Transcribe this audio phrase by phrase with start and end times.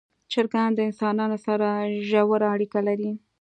[0.31, 1.67] چرګان د انسانانو سره
[2.09, 3.11] ژوره اړیکه لري.